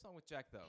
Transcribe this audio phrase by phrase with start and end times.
[0.00, 0.64] song with Jack though.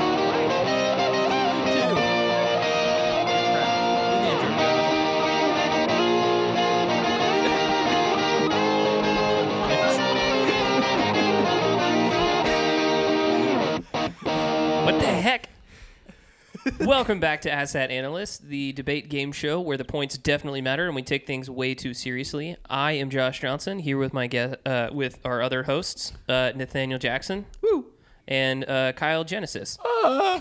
[16.87, 20.95] Welcome back to Asset Analyst, the debate game show where the points definitely matter and
[20.95, 22.55] we take things way too seriously.
[22.69, 26.97] I am Josh Johnson here with my guest, uh, with our other hosts, uh, Nathaniel
[26.97, 27.87] Jackson, woo,
[28.25, 29.77] and uh, Kyle Genesis.
[30.05, 30.39] uh,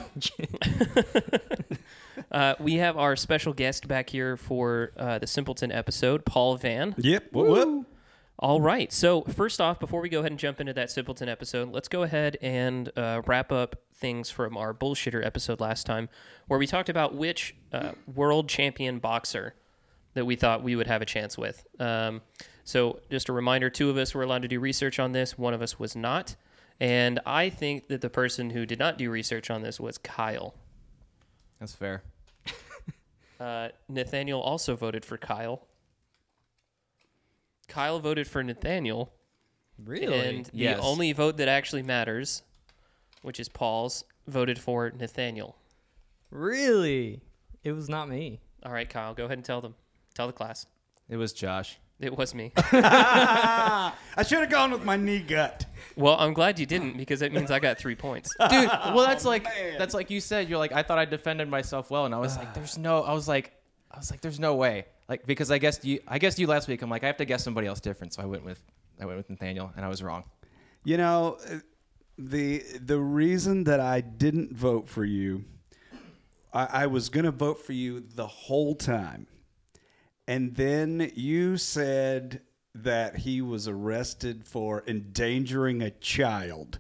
[2.60, 6.94] we have our special guest back here for uh, the Simpleton episode, Paul Van.
[6.97, 7.33] Yep.
[7.33, 7.48] What?
[7.48, 7.84] What?
[8.38, 8.92] All right.
[8.92, 12.02] So, first off, before we go ahead and jump into that Simpleton episode, let's go
[12.02, 16.10] ahead and uh, wrap up things from our bullshitter episode last time,
[16.46, 19.54] where we talked about which uh, world champion boxer
[20.12, 21.66] that we thought we would have a chance with.
[21.80, 22.20] Um,
[22.64, 25.55] so, just a reminder two of us were allowed to do research on this, one
[25.55, 26.36] of us was not.
[26.78, 30.55] And I think that the person who did not do research on this was Kyle.
[31.58, 32.02] That's fair.
[33.39, 35.66] Uh, Nathaniel also voted for Kyle.
[37.69, 39.12] Kyle voted for Nathaniel.
[39.84, 40.19] Really?
[40.36, 40.78] And the Yes.
[40.83, 42.42] only vote that actually matters,
[43.23, 45.56] which is Paul's, voted for Nathaniel.
[46.31, 47.23] really?
[47.62, 48.41] It was not me.
[48.64, 49.75] All right, Kyle, go ahead and tell them.
[50.14, 50.67] Tell the class.
[51.08, 51.78] It was Josh.
[51.98, 52.53] It was me.
[52.56, 53.92] I
[54.27, 55.64] should have gone with my knee gut.
[55.97, 58.30] well, I'm glad you didn't because that means I got three points.
[58.51, 61.48] Dude, well that's like oh, that's like you said, you're like, I thought I defended
[61.48, 63.53] myself well, and I was like, there's no I was like
[63.91, 64.86] I was like, there's no way.
[65.08, 67.24] Like because I guessed you I guessed you last week, I'm like, I have to
[67.24, 68.14] guess somebody else different.
[68.14, 68.60] So I went with
[69.00, 70.24] I went with Nathaniel and I was wrong.
[70.84, 71.38] You know,
[72.18, 75.44] the the reason that I didn't vote for you,
[76.52, 79.27] I, I was to vote for you the whole time,
[80.27, 82.40] and then you said
[82.74, 86.78] that he was arrested for endangering a child,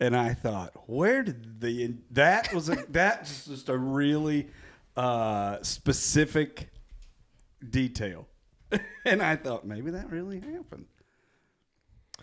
[0.00, 4.48] and I thought, where did the that was a that's just a really
[4.96, 6.70] uh, specific
[7.70, 8.28] detail,
[9.04, 10.86] and I thought maybe that really happened.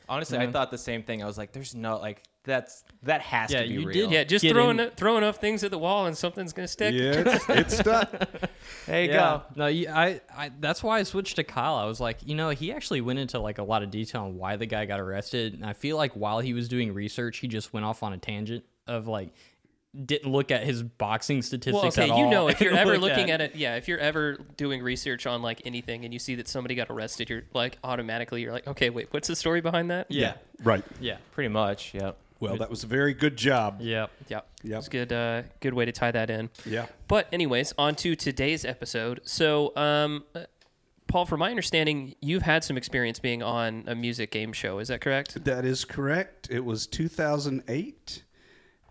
[0.09, 1.23] Honestly, I thought the same thing.
[1.23, 3.93] I was like, there's no like that's that has Yeah, to be you real.
[3.93, 4.79] did- Yeah, just Get throw, in.
[4.79, 6.93] en- throw enough things at the wall and something's going to stick.
[6.93, 8.11] Yeah, it's, it's stuck.
[8.85, 9.41] There you Yeah.
[9.55, 9.55] go.
[9.55, 10.51] No, I, I.
[10.59, 11.75] That's why I switched to Kyle.
[11.75, 14.37] I was like, you know, he actually went into like a lot of detail on
[14.37, 17.47] why the guy got arrested, and I feel like while he was doing research, he
[17.47, 19.33] just went off on a tangent of like
[20.05, 22.97] didn't look at his boxing statistics Well, statistics okay, at you know, if you're ever
[22.97, 26.35] looking at it, yeah, if you're ever doing research on like anything and you see
[26.35, 29.91] that somebody got arrested, you're like automatically, you're like, okay, wait, what's the story behind
[29.91, 30.07] that?
[30.09, 30.33] yeah,
[30.63, 30.83] Right.
[30.99, 32.11] yeah, Pretty much, yeah.
[32.39, 33.77] Well, that was a very good job.
[33.79, 34.07] yeah.
[34.27, 34.79] Yeah, Yep.
[34.79, 35.13] it's good.
[35.13, 36.49] Uh, good way to tie that in.
[36.65, 36.87] Yeah.
[37.07, 39.21] But anyways, on to today's episode.
[39.23, 40.41] So, um, uh,
[41.07, 44.79] Paul, from my understanding, you've had some experience being on a music game show.
[44.79, 45.45] Is that correct?
[45.45, 46.49] That is correct.
[46.51, 48.23] It was 2008,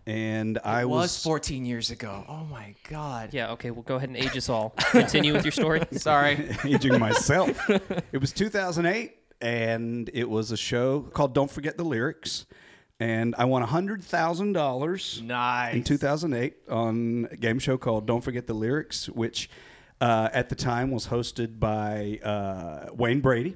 [0.05, 2.25] and I It was, was 14 years ago.
[2.27, 3.33] Oh my god.
[3.33, 3.51] Yeah.
[3.51, 3.71] Okay.
[3.71, 4.71] Well, go ahead and age us all.
[4.91, 5.81] Continue with your story.
[5.93, 6.55] Sorry.
[6.65, 7.69] aging myself.
[8.11, 12.45] it was 2008, and it was a show called "Don't Forget the Lyrics,"
[12.99, 15.75] and I won hundred thousand dollars nice.
[15.75, 19.49] in 2008 on a game show called "Don't Forget the Lyrics," which
[20.01, 23.55] uh, at the time was hosted by uh, Wayne Brady.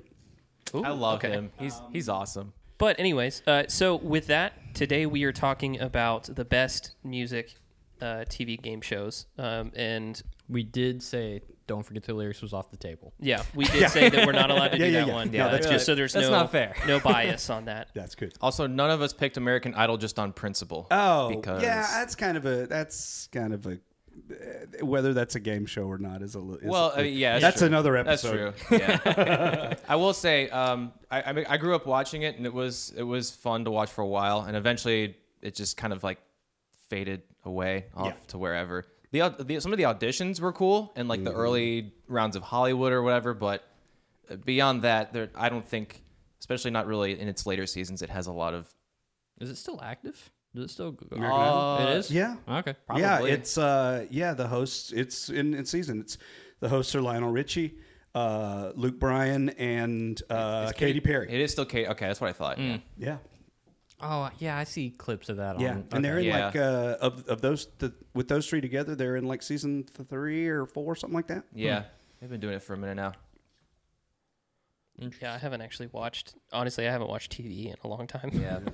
[0.75, 1.30] Ooh, I love okay.
[1.31, 1.52] him.
[1.59, 2.53] He's he's awesome.
[2.78, 7.56] But anyways, uh, so with that, today we are talking about the best music
[8.02, 12.70] uh, TV game shows, um, and We did say, don't forget the lyrics was off
[12.70, 13.14] the table.
[13.20, 15.14] yeah, we did say that we're not allowed to Yeah, do yeah, that yeah.
[15.14, 15.34] one.
[15.34, 15.92] Yeah, Yeah, that's just good.
[15.92, 16.76] so there's That's no not fair.
[16.86, 17.88] no bias on that.
[17.96, 18.34] That's good.
[18.40, 20.86] Also, none of us picked American Idol just on principle.
[20.92, 23.80] Oh, because yeah, that's kind of a that's kind of a
[24.82, 26.70] whether that's a game show or not is a little.
[26.70, 27.68] Well, a- uh, yeah, that's that's true.
[27.68, 28.56] another That's episode.
[28.58, 28.78] true.
[28.80, 29.76] Yeah.
[29.88, 32.94] I will say, um, I, I, mean, I grew up watching it, and it was
[32.98, 36.20] it was fun to watch for a while, and eventually it just kind of like
[36.90, 38.14] faded away off Yeah.
[38.30, 38.86] to wherever.
[39.12, 42.92] The, the some of the auditions were cool, and like the early rounds of Hollywood
[42.92, 43.64] or whatever, but
[44.46, 46.04] beyond that, there I don't think,
[46.40, 48.68] especially not really in its later seasons, it has a lot of.
[49.40, 50.30] Is it still active?
[50.56, 51.06] Does it still go?
[51.16, 51.88] American Idol?
[51.88, 52.12] it is.
[52.12, 52.36] Yeah.
[52.48, 52.76] Okay.
[52.96, 56.00] Yeah, it's uh yeah, the hosts it's in, in season.
[56.02, 56.18] It's
[56.60, 57.76] the hosts are Lionel Richie,
[58.16, 61.32] uh, Luke Bryan, and uh, Katy Perry.
[61.32, 61.88] It is still Kate.
[61.90, 62.58] Okay, that's what I thought.
[62.58, 62.78] Yeah.
[62.98, 63.18] yeah.
[64.02, 65.60] Oh yeah, I see clips of that.
[65.60, 66.46] Yeah, on, and they're in Yeah.
[66.46, 70.48] like uh, of of those th- with those three together, they're in like season three
[70.48, 71.44] or four, something like that.
[71.54, 71.84] Yeah,
[72.20, 73.14] they've been doing it for a minute now.
[75.22, 76.34] Yeah, I haven't actually watched.
[76.52, 78.32] Honestly, I haven't watched TV in a long time.
[78.34, 78.60] Yeah.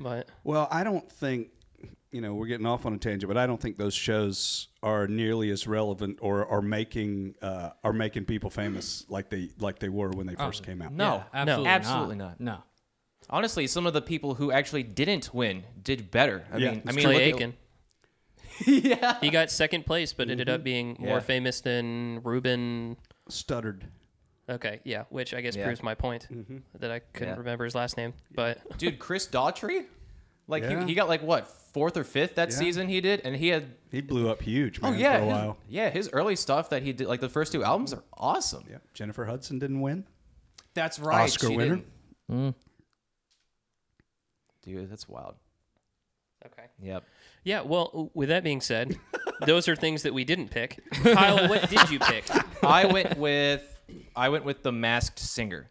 [0.00, 1.48] but Well, I don't think
[2.10, 5.06] you know we're getting off on a tangent, but I don't think those shows are
[5.06, 9.88] nearly as relevant or are making uh, are making people famous like they like they
[9.90, 10.92] were when they first came out.
[10.92, 12.40] No, Yeah, absolutely, absolutely not.
[12.40, 12.58] not.
[12.58, 12.62] No.
[13.30, 16.46] Honestly, some of the people who actually didn't win did better.
[16.50, 17.54] I Yeah, mean, I mean, Clay Aiken.
[18.66, 19.18] yeah.
[19.20, 22.96] He got second place, but ended up being more famous than Ruben.
[23.30, 23.82] Studdard.
[24.48, 25.64] Okay, yeah, which I guess Yeah.
[25.66, 26.58] proves my point mm-hmm.
[26.78, 27.38] that I couldn't Yeah.
[27.38, 28.14] remember his last name.
[28.34, 29.84] But Dude, Chris Daughtry,
[30.46, 30.80] like Yeah.
[30.80, 32.56] he, he got like what fourth or fifth that Yeah.
[32.56, 35.18] season he did, and he had He blew up huge, oh, man, oh yeah, for
[35.18, 35.58] a his, while.
[35.68, 38.64] yeah, his early stuff that he did, like the first two albums, are awesome.
[38.70, 38.78] Yeah.
[38.94, 40.04] Jennifer Hudson didn't win.
[40.74, 41.76] That's right, Oscar she winner.
[41.76, 41.86] didn't.
[42.30, 42.54] Mm.
[44.62, 45.34] Dude, that's wild.
[46.46, 47.04] okay, Yep.
[47.44, 47.60] yeah.
[47.62, 48.98] Well, with that being said,
[49.46, 50.80] those are things that we didn't pick.
[50.92, 52.24] Kyle, what did you pick?
[52.62, 53.77] I went with
[54.14, 55.70] I went with the Masked Singer.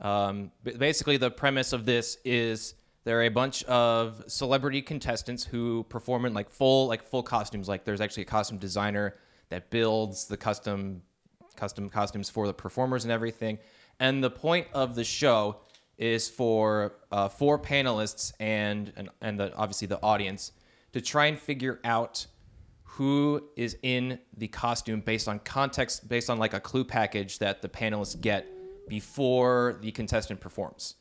[0.00, 2.74] Um, basically, the premise of this is
[3.04, 7.68] there are a bunch of celebrity contestants who perform in like full like full costumes.
[7.68, 9.16] Like there's actually a costume designer
[9.48, 11.02] that builds the custom
[11.56, 13.58] custom costumes for the performers and everything.
[14.00, 15.60] And the point of the show
[15.96, 20.52] is for uh, four panelists and and, and the, obviously the audience
[20.92, 22.26] to try and figure out
[22.96, 27.60] who is in the costume based on context, based on like a clue package that
[27.60, 28.46] the panelists get
[28.88, 30.94] before the contestant performs.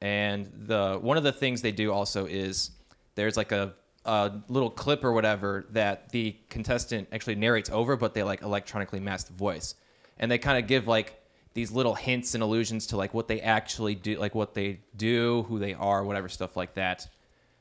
[0.00, 2.72] And the one of the things they do also is
[3.14, 8.12] there's like a, a little clip or whatever that the contestant actually narrates over, but
[8.12, 9.76] they like electronically mask the voice,
[10.18, 11.14] and they kind of give like
[11.54, 15.44] these little hints and allusions to like what they actually do, like what they do,
[15.44, 17.08] who they are, whatever stuff like that.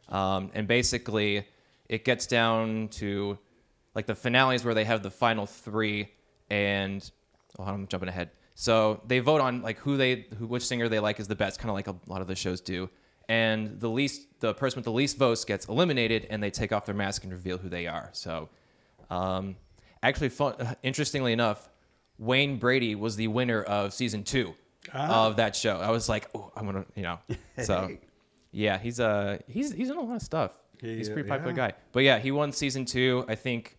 [0.10, 1.46] Um, and basically,
[1.88, 3.38] it gets down to
[3.95, 6.12] like the finales where they have the final three,
[6.50, 7.09] and
[7.57, 8.31] oh, I'm jumping ahead.
[8.53, 11.59] So they vote on like who they, who which singer they like is the best,
[11.59, 12.89] kind of like a lot of the shows do.
[13.27, 16.86] And the least, the person with the least votes gets eliminated, and they take off
[16.86, 18.09] their mask and reveal who they are.
[18.13, 18.50] So,
[19.09, 19.56] um,
[20.03, 21.69] actually, fun, interestingly enough,
[22.19, 24.53] Wayne Brady was the winner of season two
[24.94, 25.77] of that show.
[25.77, 27.19] I was like, oh, I'm gonna, you know,
[27.63, 27.98] so
[28.51, 30.51] yeah, he's uh he's he's in a lot of stuff.
[30.80, 31.69] he's a pretty popular yeah.
[31.69, 31.74] guy.
[31.91, 33.25] But yeah, he won season two.
[33.27, 33.75] I think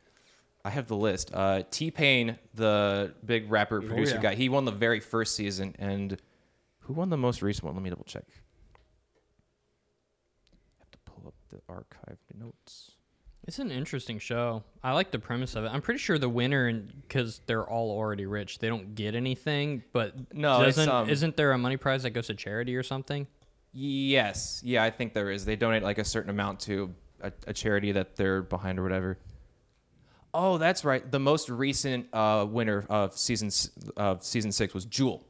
[0.66, 1.30] I have the list.
[1.32, 4.22] Uh, T Pain, the big rapper producer yeah.
[4.22, 5.76] guy, he won the very first season.
[5.78, 6.20] And
[6.80, 7.74] who won the most recent one?
[7.74, 8.24] Let me double check.
[10.80, 12.90] have to pull up the archived notes.
[13.46, 14.64] It's an interesting show.
[14.82, 15.68] I like the premise of it.
[15.68, 19.84] I'm pretty sure the winner, because they're all already rich, they don't get anything.
[19.92, 23.28] But No, doesn't, um, isn't there a money prize that goes to charity or something?
[23.72, 25.44] Yes, yeah, I think there is.
[25.44, 29.18] They donate like a certain amount to a, a charity that they're behind or whatever.
[30.38, 31.10] Oh, that's right.
[31.10, 35.24] The most recent uh, winner of season s- of season six was Jewel.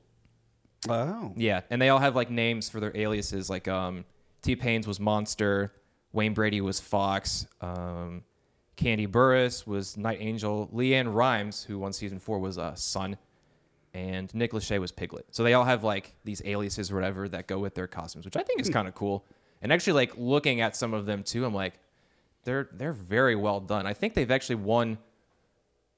[0.88, 1.32] Oh.
[1.36, 3.48] Yeah, and they all have like names for their aliases.
[3.48, 4.04] Like um,
[4.42, 5.72] T Pain's was Monster,
[6.12, 8.24] Wayne Brady was Fox, um,
[8.76, 13.16] Kandi Burruss was Night Angel, LeAnn Rimes, who won season four, was uh, Sun,
[13.94, 15.26] and Nick Lachey was Piglet.
[15.30, 18.36] So they all have like these aliases or whatever that go with their costumes, which
[18.36, 19.24] I think is kind of cool.
[19.62, 21.74] And actually, like looking at some of them too, I'm like,
[22.46, 23.86] they're they're very well done.
[23.86, 24.96] I think they've actually won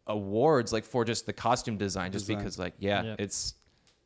[0.06, 2.38] awards like for just the costume design, just Design.
[2.42, 3.20] because like yeah, Yep.
[3.20, 3.54] it's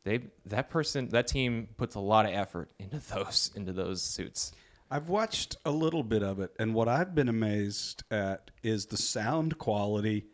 [0.03, 4.51] they that person that team puts a lot of effort into those into those suits.
[4.91, 8.97] I've watched a little bit of it, and what I've been amazed at is the
[8.97, 10.25] sound quality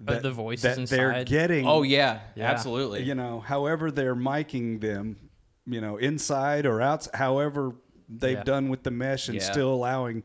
[0.00, 1.66] that the voices that they're getting.
[1.66, 2.50] Oh yeah, Yeah.
[2.50, 3.04] absolutely.
[3.04, 5.16] you know, however they're miking them,
[5.64, 7.74] you know, inside or out, however
[8.08, 8.42] they've Yeah.
[8.44, 9.50] done with the mesh and Yeah.
[9.50, 10.24] still allowing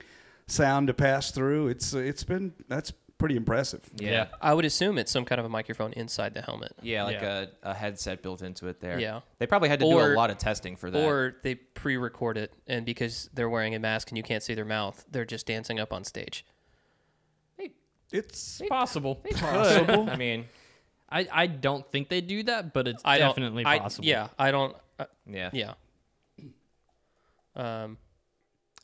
[0.51, 1.67] sound to pass through.
[1.69, 3.81] It's it's been that's pretty impressive.
[3.97, 4.29] yeah.
[4.41, 6.73] I would assume it's some kind of a microphone inside the helmet.
[6.81, 7.45] Yeah, like Yeah.
[7.63, 8.97] A, a headset built into it there.
[8.99, 9.19] Yeah.
[9.37, 11.03] They probably had to do a lot of testing for that.
[11.05, 14.65] Or they pre-record it, and because they're wearing a mask and you can't see their
[14.65, 16.45] mouth, they're just dancing up on stage.
[18.11, 19.15] It's Possible.
[19.15, 20.09] possible.
[20.09, 20.45] I mean,
[21.09, 24.05] I, I don't think they do that, but it's I don't- definitely I- possible.
[24.05, 24.75] Yeah, I don't.
[24.99, 25.49] Uh, yeah.
[25.53, 25.73] yeah.
[27.55, 27.97] Um,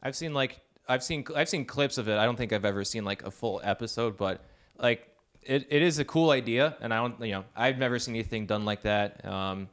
[0.02, 2.18] I've seen like I've seen I've seen clips of it.
[2.18, 4.44] I don't think I've ever seen like a full episode, but
[4.78, 5.08] like
[5.42, 8.46] it, it is a cool idea, and I don't you know I've never seen anything
[8.46, 9.26] done like that.
[9.26, 9.70] Um,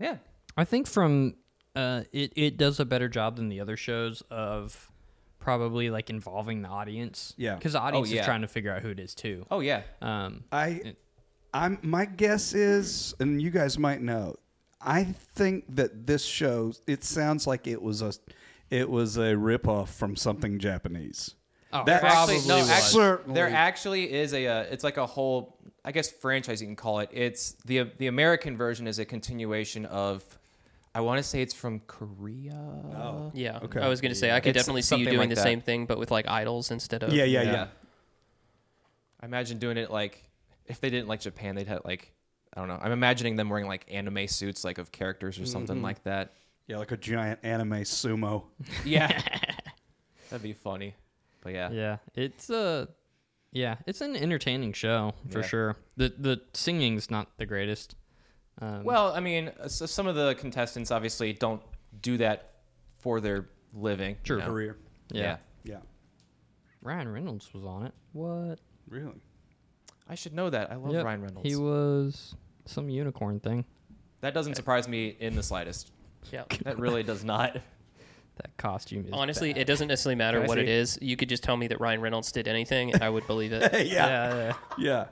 [0.00, 0.16] yeah,
[0.56, 1.36] I think from
[1.76, 4.90] uh, it it does a better job than the other shows of
[5.44, 7.34] probably like involving the audience.
[7.36, 7.54] Yeah.
[7.56, 8.20] because the audience yeah.
[8.20, 9.46] is trying to figure out who it is too.
[9.50, 10.94] oh yeah, Um, I,
[11.52, 11.78] I'm.
[11.82, 14.36] My guess is, and you guys might know.
[14.80, 16.72] I think that this show.
[16.86, 18.12] It sounds like it was a,
[18.70, 21.34] it was a ripoff from something Japanese.
[21.72, 22.70] oh, That- probably actually, no, was.
[22.70, 23.34] actually, Certainly.
[23.34, 24.46] there actually is a.
[24.46, 25.58] Uh, it's like a whole.
[25.84, 27.10] I guess franchise you can call it.
[27.12, 30.24] It's the the American version is a continuation of.
[30.96, 32.54] I want to say it's from Korea.
[32.54, 33.32] Oh.
[33.34, 33.58] Yeah.
[33.64, 33.80] Okay.
[33.80, 35.42] I was going to say I could It's definitely see you doing like the that.
[35.42, 37.12] same thing, but with like idols instead of.
[37.12, 37.66] Yeah, yeah, yeah.
[39.20, 40.22] I imagine doing it like
[40.66, 42.12] if they didn't like Japan, they'd have like
[42.56, 42.78] I don't know.
[42.80, 45.84] I'm imagining them wearing like anime suits, like of characters or something Mm-hmm.
[45.84, 46.32] like that.
[46.66, 48.44] Yeah, like a giant anime sumo.
[48.84, 49.08] Yeah,
[50.30, 50.94] that'd be funny.
[51.42, 52.88] But yeah, Yeah, it's a
[53.52, 55.46] yeah, it's an entertaining show for Yeah.
[55.46, 55.76] sure.
[55.96, 57.96] The the singing's not the greatest.
[58.60, 61.60] Um, Well, I mean, uh, so some of the contestants obviously don't
[62.00, 62.54] do that
[62.98, 64.16] for their living.
[64.24, 64.36] True.
[64.36, 64.48] you know?
[64.48, 64.76] Career.
[65.10, 65.22] yeah.
[65.22, 65.36] Yeah.
[65.64, 65.78] Yeah.
[66.82, 67.92] Ryan Reynolds was on it.
[68.12, 68.60] What?
[68.88, 69.20] Really?
[70.08, 70.70] I should know that.
[70.70, 71.48] I love Yep, Ryan Reynolds.
[71.48, 72.34] He was
[72.66, 73.64] some unicorn thing.
[74.20, 75.92] that doesn't surprise me in the slightest.
[76.32, 76.44] Yeah.
[76.62, 77.56] That really does not.
[78.36, 79.62] That costume is Honestly, bad.
[79.62, 80.72] it doesn't necessarily matter Can I what it see?
[80.72, 80.98] is.
[81.00, 83.72] You could just tell me that Ryan Reynolds did anything, and I would believe it.
[83.72, 83.80] yeah.
[83.86, 84.54] yeah, yeah.
[84.76, 85.04] Yeah.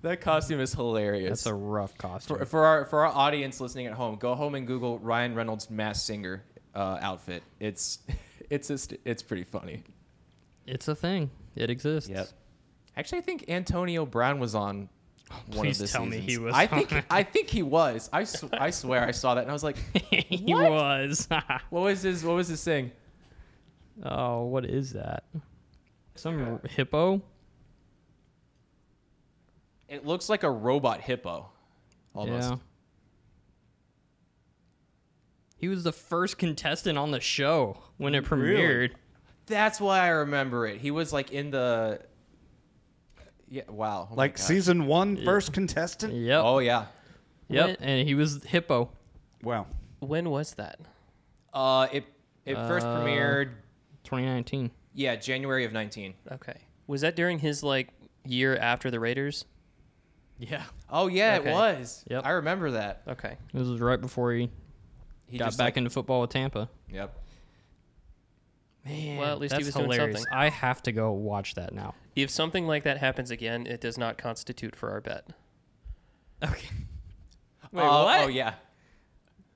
[0.00, 1.28] That costume is hilarious.
[1.28, 2.38] That's a rough costume.
[2.38, 5.68] for, for our for our audience listening at home, go home and Google Ryan Reynolds
[5.68, 6.42] Masked Singer
[6.74, 7.42] uh, outfit.
[7.58, 7.98] It's
[8.48, 9.82] it's just it's pretty funny.
[10.66, 11.30] it's a thing.
[11.56, 12.08] It exists.
[12.08, 12.26] Yep.
[12.96, 14.88] Actually, I think Antonio Brown was on
[15.46, 17.04] one please of the tell me he was I think.
[17.10, 18.08] I think he was.
[18.12, 19.76] I, sw- I swear I saw that and I was like,
[20.10, 20.70] he What?
[20.70, 21.28] was.
[21.70, 22.92] what was his what was his thing?
[24.04, 25.24] oh, what is that?
[26.14, 27.22] Some uh, hippo?
[29.88, 31.50] It looks like a robot hippo,
[32.14, 32.50] almost.
[32.50, 32.56] Yeah.
[35.56, 38.92] He was the first contestant on the show when it premiered.
[39.46, 40.80] That's why I remember it.
[40.80, 42.00] He was like in the.
[43.50, 43.62] Yeah.
[43.68, 44.08] Wow.
[44.10, 44.46] Oh my Like gosh.
[44.46, 46.14] season one, first contestant?
[46.14, 46.42] Yep.
[46.44, 46.86] Oh yeah.
[47.48, 47.66] yep.
[47.66, 48.90] When- And he was hippo.
[49.42, 49.66] Wow.
[49.98, 50.78] When was that?
[51.52, 52.04] Uh, it
[52.46, 53.50] it first Uh, premiered.
[54.04, 54.70] 2019.
[54.94, 56.14] Yeah, January of nineteen.
[56.30, 56.54] Okay.
[56.86, 57.88] Was that during his like
[58.24, 59.44] year after the Raiders?
[60.38, 60.64] Yeah.
[60.88, 61.50] Oh yeah, Okay.
[61.50, 62.04] it was.
[62.08, 62.24] Yep.
[62.24, 63.02] I remember that.
[63.08, 63.36] Okay.
[63.52, 64.50] This was right before he,
[65.26, 66.68] He got just, back like- into football with Tampa.
[66.88, 67.14] Yep.
[68.84, 70.24] Man, Well, at least he that's was doing something.
[70.32, 71.94] I have to go watch that now.
[72.16, 75.26] If something like that happens again, it does not constitute for our bet.
[76.42, 76.68] Okay.
[77.72, 78.20] Wait, Uh, what?
[78.22, 78.54] Oh yeah.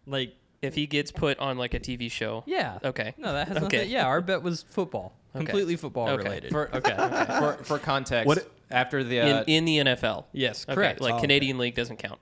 [0.07, 2.45] Like, If he gets put on like a TV show.
[2.47, 2.79] yeah.
[2.85, 3.15] Okay.
[3.17, 3.77] No, that has Okay.
[3.79, 3.91] nothing.
[3.91, 5.13] Yeah, our bet was football.
[5.35, 5.45] Okay.
[5.47, 6.23] Completely football Okay.
[6.25, 6.51] related.
[6.53, 6.95] For okay.
[7.39, 10.25] for for context, What- after the In, uh, in the NFL.
[10.33, 10.75] yes, Okay.
[10.75, 11.01] correct.
[11.01, 12.21] Like Oh, Canadian League doesn't count.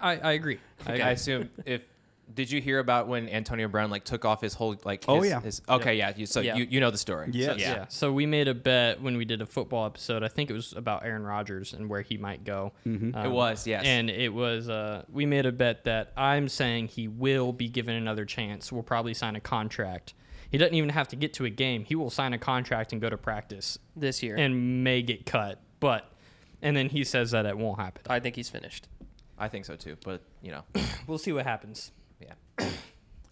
[0.00, 0.58] I, I agree.
[0.86, 1.82] I I assume if
[2.32, 5.30] did you hear about when Antonio Brown like took off his whole like Oh, his-
[5.30, 5.40] yeah.
[5.40, 6.56] his- okay yeah you, so Yeah.
[6.56, 7.46] you you know the story Yeah.
[7.52, 7.84] So, yeah.
[7.88, 10.22] So we made a bet when we did a football episode.
[10.22, 12.72] I think it was about Aaron Rodgers and where he might go.
[12.86, 13.14] Mm-hmm.
[13.14, 13.84] Um, It was, yes.
[13.84, 14.68] And it was.
[14.68, 18.72] Uh, we made a bet that I'm saying he will be given another chance.
[18.72, 20.14] We'll probably sign a contract.
[20.50, 21.84] He doesn't even have to get to a game.
[21.84, 24.36] He will sign a contract and go to practice This year.
[24.36, 25.60] and may get cut.
[25.80, 26.10] But
[26.62, 28.02] and then he says that it won't happen.
[28.08, 28.88] I think he's finished.
[29.36, 30.62] I think so too but you know
[31.08, 31.90] We'll see what happens.
[32.24, 32.66] Yeah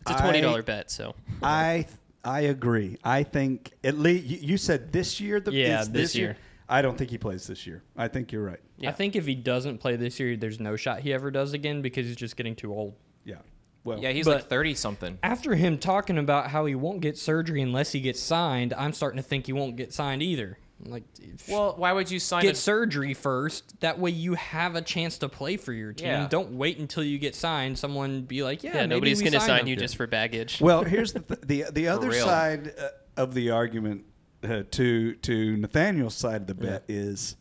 [0.02, 1.86] It's a twenty dollar bet, so I
[2.24, 2.98] I agree.
[3.04, 5.40] I think at least you, you said this year.
[5.40, 6.36] The, Yeah, is this year.
[6.68, 7.82] I don't think he plays this year.
[7.96, 8.60] I think you're right.
[8.78, 8.88] Yeah.
[8.88, 11.82] I think if he doesn't play this year, there's no shot he ever does again
[11.82, 12.94] because he's just getting too old.
[13.24, 13.36] Yeah.
[13.84, 13.98] Well.
[13.98, 17.92] yeah he's like 30 something After him talking about how he won't get surgery unless
[17.92, 20.56] he gets signed, I'm starting to think he won't get signed either.
[20.84, 21.04] Like,
[21.48, 23.80] well why would you sign get a, surgery first.
[23.80, 26.08] That way you have a chance to play for your team.
[26.08, 26.28] Yeah.
[26.28, 27.78] Don't wait until you get signed.
[27.78, 29.68] Someone be like, yeah, yeah, maybe nobody's going to sign sign him.
[29.68, 30.60] you just for baggage.
[30.60, 32.24] Well, here's the th- the the other real.
[32.24, 34.04] side uh, of the argument
[34.42, 37.36] uh, to to Nathaniel's side of the bet is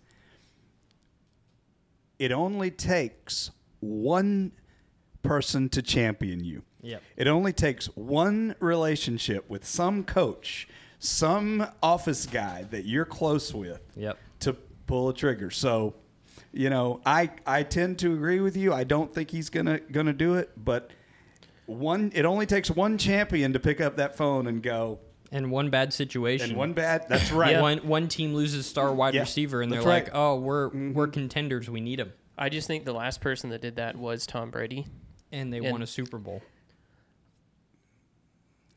[2.20, 4.52] it only takes one
[5.24, 6.64] person to champion you.
[6.82, 7.02] Yep.
[7.18, 10.68] It only takes one relationship with some coach,
[11.04, 14.18] some office guy that you're close with Yep.
[14.42, 14.54] to
[14.86, 15.50] pull a trigger.
[15.50, 15.96] So,
[16.54, 18.72] you know, I I tend to agree with you.
[18.72, 20.92] I don't think he's gonna gonna do it, but
[21.66, 25.00] one it only takes one champion to pick up that phone and go.
[25.32, 26.50] And one bad situation.
[26.52, 27.06] And one bad.
[27.10, 27.60] That's right.
[27.60, 30.04] One one team loses star wide Yeah, receiver, and they're right.
[30.04, 30.94] like, "Oh, we're mm-hmm.
[30.94, 31.68] we're contenders.
[31.70, 34.86] We need him," I just think the last person that did that was Tom Brady.
[35.32, 36.42] and they And- won a Super Bowl.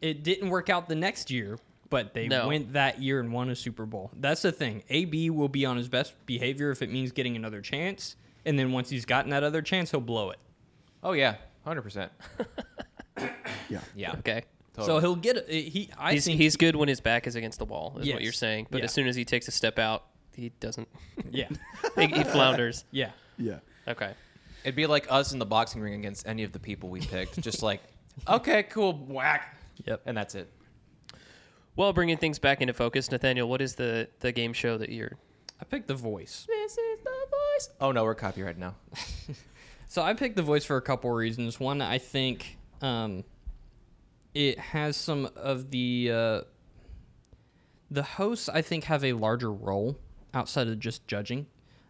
[0.00, 1.59] It didn't work out the next year,
[1.91, 2.49] but they No.
[2.49, 4.11] went that year and won a Super Bowl.
[4.19, 4.83] That's the thing.
[4.88, 8.73] AB will be on his best behavior if it means getting another chance, and then
[8.73, 10.38] once he's gotten that other chance, he'll blow it.
[11.03, 11.37] oh yeah
[11.67, 12.11] 100%
[13.69, 13.81] Yeah.
[13.95, 14.43] yeah Okay.
[14.81, 15.37] So he'll get.
[15.37, 15.49] it.
[15.49, 18.14] He, I he's, think he's good when his back is against the wall, is Yes.
[18.14, 18.67] what you're saying.
[18.71, 18.85] But Yeah.
[18.87, 20.88] as soon as he takes a step out, he doesn't.
[21.31, 21.49] Yeah,
[21.97, 22.85] he, he flounders.
[22.91, 23.11] yeah.
[23.38, 23.59] Yeah.
[23.87, 24.12] Okay.
[24.64, 27.38] it'd be like us in the boxing ring against any of the people we picked
[27.41, 27.83] just like
[28.29, 30.03] okay cool whack Yep.
[30.07, 30.50] and that's it
[31.76, 35.12] Well, bringing things back into focus, Nathaniel, what is the the game show that you're?
[35.61, 36.47] I picked The Voice.
[36.49, 38.75] this is the voice oh no we're copyrighted now
[39.95, 41.61] So I picked The Voice for a couple of reasons.
[41.61, 43.23] One, I think um,
[44.35, 46.40] it has some of the uh,
[47.93, 48.49] the hosts.
[48.49, 49.97] I think have a larger role
[50.33, 51.47] outside of just judging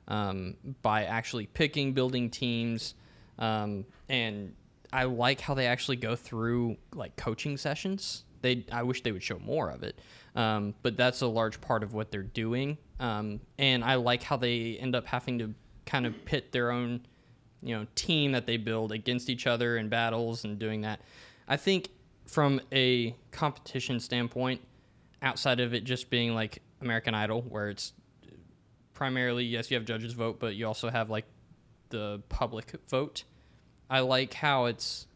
[0.07, 2.95] um, by actually picking, building teams,
[3.39, 4.55] um, and
[4.93, 8.25] I like how they actually go through like coaching sessions.
[8.45, 9.99] They I wish they would show more of it,
[10.37, 12.77] um, but that's a large part of what they're doing.
[13.01, 15.55] Um, and I like how they end up having to
[15.87, 17.01] kind of pit their own
[17.63, 21.01] you know team that they build against each other in battles and doing that.
[21.49, 21.89] I think
[22.27, 24.61] from a competition standpoint,
[25.23, 27.95] outside of it just being like American Idol, where it's
[28.93, 31.25] primarily yes you have judges vote, but you also have like
[31.89, 33.25] the public vote.
[33.89, 35.07] I like how it's,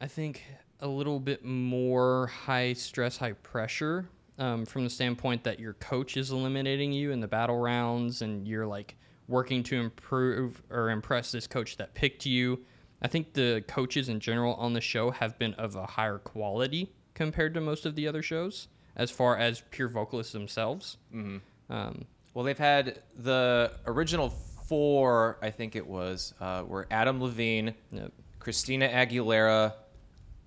[0.00, 0.44] I think,
[0.80, 4.08] a little bit more high stress, high pressure
[4.38, 8.46] um, from the standpoint that your coach is eliminating you in the battle rounds and
[8.46, 12.60] you're like working to improve or impress this coach that picked you.
[13.02, 16.92] I think the coaches in general on the show have been of a higher quality
[17.14, 20.96] compared to most of the other shows as far as pure vocalists themselves.
[21.14, 21.72] Mm-hmm.
[21.72, 22.04] Um,
[22.34, 28.12] Well, they've had the original four, I think it was, uh, were Adam Levine, Yep.
[28.38, 29.74] Christina Aguilera,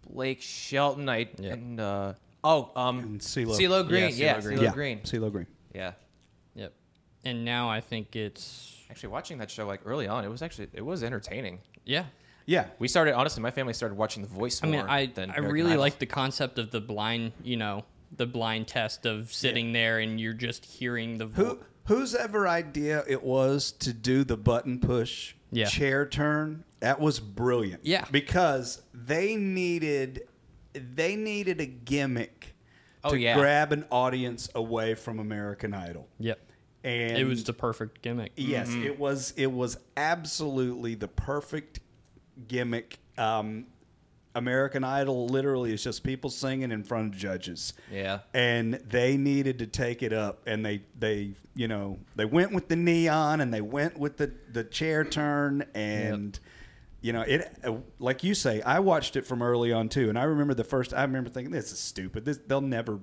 [0.10, 1.54] Blake Shelton, I, Yep.
[1.54, 3.58] and uh, oh, um, And CeeLo.
[3.58, 4.58] CeeLo Green, Yeah, yeah, CeeLo Green.
[4.58, 5.48] CeeLo yeah, Green, CeeLo Green.
[5.74, 5.92] yeah.
[6.56, 6.74] Yep.
[7.26, 10.68] And now I think it's Actually, watching that show like early on, it was actually
[10.74, 11.60] it was entertaining.
[11.86, 12.06] yeah.
[12.48, 14.82] Yeah, We started honestly, my family started watching The Voice I more.
[14.82, 15.82] mean, I than I American really Idol.
[15.82, 17.86] like the concept of the blind, you know,
[18.18, 23.04] the blind test of sitting there and you're just hearing the Who whose ever idea
[23.08, 25.66] it was to do the button push Yeah.
[25.68, 26.64] chair turn?
[26.82, 27.86] That was brilliant.
[27.86, 28.06] Yeah.
[28.12, 30.28] because they needed
[30.74, 32.56] they needed a gimmick
[33.04, 33.36] Oh, to yeah.
[33.36, 36.08] grab an audience away from American Idol.
[36.20, 36.40] Yep.
[36.84, 38.32] And it was the perfect gimmick.
[38.36, 39.34] Yes, it was.
[39.38, 41.80] It was absolutely the perfect
[42.48, 43.00] gimmick.
[43.18, 43.66] Um,
[44.34, 47.74] American Idol literally is just people singing in front of judges.
[47.92, 48.20] Yeah.
[48.34, 52.68] and they needed to take it up, and they they you know they went with
[52.68, 56.40] the neon and they went with the the chair turn and.
[57.02, 58.62] You know, it uh, like you say.
[58.62, 60.94] I watched it from early on too, and I remember the first.
[60.94, 62.26] I remember thinking, "This is stupid.
[62.26, 63.00] This they'll never,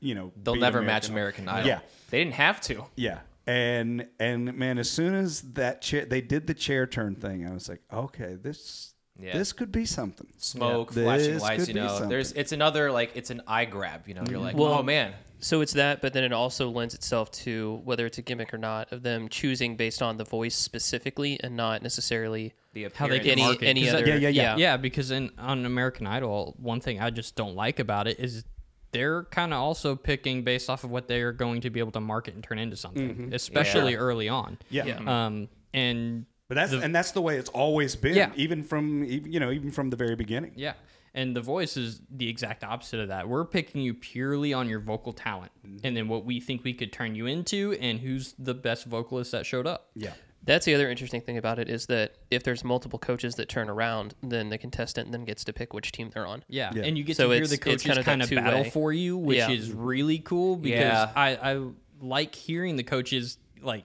[0.00, 1.68] you know, they'll never match American American Idol.
[1.68, 2.86] Yeah, they didn't have to.
[2.96, 7.46] yeah, and and man, as soon as that chair, they did the chair turn thing.
[7.46, 8.91] I was like, okay, this
[9.22, 9.32] Yeah.
[9.38, 10.26] this could be something.
[10.38, 11.04] Smoke, Yeah.
[11.04, 11.64] flashing This lights.
[11.66, 14.08] could You know, there's it's another like it's an eye grab.
[14.08, 15.12] You know, you're like, Well- oh man,
[15.44, 18.58] So it's that, but then it also lends itself to whether it's a gimmick or
[18.58, 23.18] not of them choosing based on the voice specifically and not necessarily the How they
[23.18, 24.06] get any market, any 'cause that- other.
[24.18, 24.56] Yeah, yeah, yeah.
[24.56, 28.44] Yeah, because in on American Idol, one thing I just don't like about it is
[28.92, 32.00] they're kind of also picking based off of what they're going to be able to
[32.00, 33.98] market and turn into something, especially Yeah.
[33.98, 34.58] early on.
[34.70, 34.84] Yeah.
[34.86, 35.26] Yeah.
[35.26, 38.14] Um, and But that's and that's the way it's always been.
[38.14, 38.30] Yeah.
[38.36, 40.52] even from you know even from the very beginning.
[40.54, 40.74] yeah,
[41.14, 43.26] and the voice is the exact opposite of that.
[43.26, 45.78] We're picking you purely on your vocal talent, mm-hmm.
[45.82, 49.32] and then what we think we could turn you into, and who's the best vocalist
[49.32, 49.88] that showed up.
[49.94, 50.12] Yeah,
[50.44, 53.70] That's the other interesting thing about it is that if there's multiple coaches that turn
[53.70, 56.44] around, then the contestant then gets to pick which team they're on.
[56.48, 56.82] Yeah, Yeah.
[56.82, 58.70] and you get So to hear it's- the coaches kind of kind of battle two-way.
[58.70, 59.50] for you, which Yeah.
[59.50, 61.12] is really cool because Yeah.
[61.16, 61.66] I, I
[62.02, 63.84] like hearing the coaches like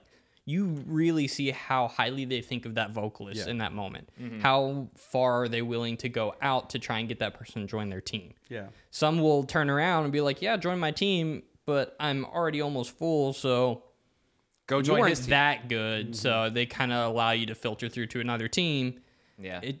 [0.50, 3.50] you really see how highly they think of that vocalist Yeah.
[3.50, 4.08] in that moment.
[4.20, 4.40] Mm-hmm.
[4.40, 7.68] How far are they willing to go out to try and get that person to
[7.68, 8.32] join their team?
[8.48, 12.62] yeah, Some will turn around and be like, "Yeah, join my team," but I'm already
[12.62, 13.82] almost full, so
[14.66, 15.30] Go you join weren't his team.
[15.30, 16.16] that good.
[16.16, 19.00] So they kind of allow you to filter through to another team.
[19.38, 19.60] yeah.
[19.62, 19.76] It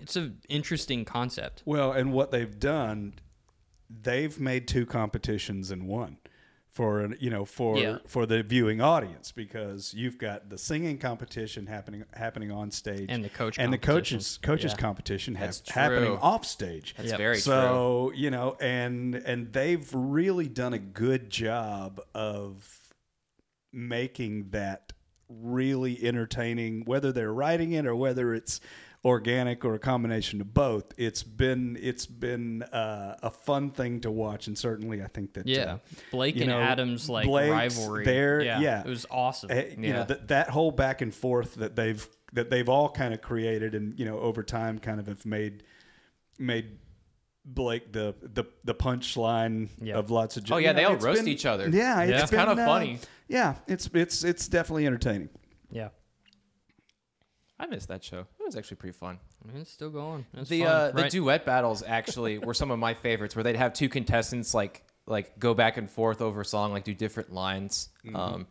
[0.00, 1.62] it's an interesting concept.
[1.66, 3.14] Well, and what they've done,
[3.90, 6.18] they've made two competitions in one
[6.74, 7.98] for an- you know for Yeah.
[8.04, 13.24] for the viewing audience because you've got the singing competition happening happening on stage And
[13.24, 14.78] the coach and the coaches coaches Yeah.
[14.78, 16.94] competition have, That's happening off stage.
[16.96, 17.18] That's Yep.
[17.18, 17.40] very true.
[17.42, 22.92] so you know and and they've really done a good job of
[23.72, 24.92] making that
[25.28, 28.60] really entertaining whether they're writing it or whether it's
[29.04, 34.10] organic or a combination of both it's been it's been uh, a fun thing to
[34.10, 35.78] watch and certainly i think that Yeah, uh,
[36.10, 38.04] Blake you and know, Adams like Blake's rivalry.
[38.06, 38.80] there, yeah, yeah.
[38.80, 39.50] it was awesome.
[39.50, 40.04] eh, you know Yeah.
[40.04, 43.98] that that whole back and forth that they've that they've all kind of created and
[43.98, 45.64] you know over time kind of have made
[46.38, 46.78] made
[47.44, 49.96] Blake the the the punchline Yeah.
[49.96, 51.68] of lots of Oh, you yeah, know, they all roast been- each other.
[51.68, 52.14] Yeah, Yeah.
[52.14, 53.00] it's It's kinda uh, funny.
[53.28, 55.28] Yeah, it's it's it's definitely entertaining.
[55.70, 55.90] yeah,
[57.64, 58.20] I missed that show.
[58.20, 59.18] It was actually pretty fun.
[59.42, 60.26] I mean, it's still going.
[60.34, 63.56] It's the fun, uh, the duet battles actually were some of my favorites, where they'd
[63.56, 67.32] have two contestants like like go back and forth over a song, like do different
[67.32, 67.88] lines.
[68.04, 68.16] Mm-hmm.
[68.16, 68.46] Um,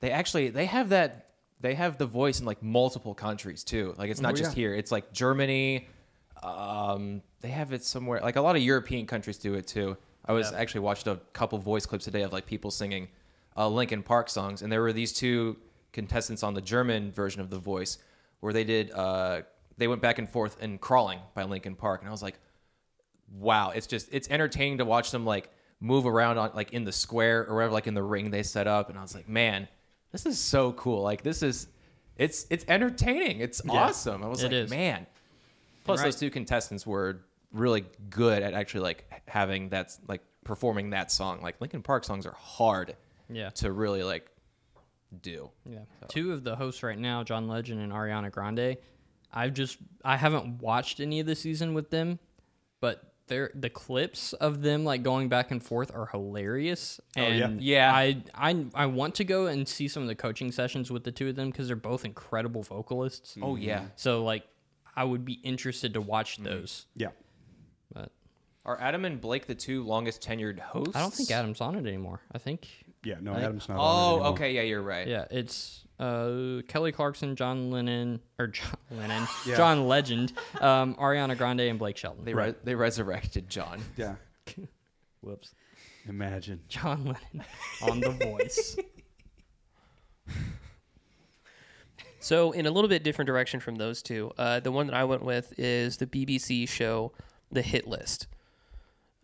[0.00, 3.94] they actually they have that they have the voice in like multiple countries too.
[3.96, 4.62] Like it's not Oh, just yeah.
[4.62, 4.74] here.
[4.74, 5.88] It's like Germany,
[6.42, 8.20] Um, they have it somewhere.
[8.20, 9.96] Like a lot of European countries do it too.
[10.26, 13.08] I was actually watched a couple voice clips today of like people singing
[13.56, 15.56] uh, Linkin Park songs, and there were these two
[15.92, 17.96] contestants on the German version of The Voice
[18.40, 18.90] where they did.
[18.92, 19.42] Uh,
[19.76, 22.38] they went back and forth in "Crawling" by Linkin Park, and I was like,
[23.32, 26.92] wow, it's just it's entertaining to watch them like move around on like in the
[26.92, 29.68] square or whatever, like in the ring they set up, and I was like, man,
[30.12, 31.02] this is so cool.
[31.02, 31.68] Like this is,
[32.16, 33.40] it's it's entertaining.
[33.40, 34.22] It's awesome.
[34.22, 34.70] I was like, is.
[34.70, 35.06] man.
[35.84, 36.06] Plus, Right.
[36.06, 37.20] those two contestants were
[37.52, 41.40] really good at actually like having that like performing that song.
[41.40, 42.94] Like Linkin Park songs are hard
[43.30, 43.50] Yeah.
[43.50, 44.30] to really like
[45.22, 45.50] do.
[45.64, 45.80] Yeah.
[46.08, 48.76] Two of the hosts right now, John Legend and Ariana Grande,
[49.32, 52.18] I've just I haven't watched any of the season with them,
[52.80, 57.00] but they're the clips of them like going back and forth are hilarious.
[57.16, 57.94] Oh, and Yeah.
[57.94, 61.12] I I I want to go and see some of the coaching sessions with the
[61.12, 63.36] two of them because they're both incredible vocalists.
[63.40, 63.80] Oh yeah.
[63.80, 63.86] Mm-hmm.
[63.96, 64.44] So like
[64.96, 66.44] I would be interested to watch mm-hmm.
[66.44, 66.86] those.
[66.96, 67.10] Yeah.
[67.92, 68.10] But
[68.64, 70.96] Are Adam and Blake the two longest tenured hosts?
[70.96, 72.20] I don't think Adam's on it anymore.
[72.32, 72.68] I think
[73.04, 73.16] Yeah.
[73.20, 73.78] No, think- Adam's not.
[73.78, 74.32] on it Oh, anymore.
[74.32, 75.06] okay, yeah, you're right.
[75.06, 79.56] Yeah, it's uh, Kelly Clarkson, John Lennon, or John Lennon, Yeah.
[79.56, 82.24] John Legend, um, Ariana Grande, and Blake Shelton.
[82.24, 83.80] They re- they resurrected John.
[83.96, 84.14] Yeah.
[85.20, 85.54] Whoops.
[86.08, 86.60] Imagine.
[86.68, 87.46] John Lennon
[87.82, 88.76] on The Voice.
[92.20, 95.04] So, in a little bit different direction from those two, uh, the one that I
[95.04, 97.12] went with is the BBC show,
[97.52, 98.26] The Hit List.